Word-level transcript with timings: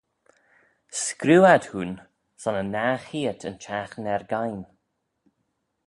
Screeu 1.03 1.43
ad 1.53 1.63
hooin 1.69 1.93
son 2.41 2.59
y 2.61 2.63
nah 2.73 2.97
cheayrt 3.05 3.41
yn 3.49 3.55
çhiaghtin 3.63 4.09
er-giyn. 4.13 4.61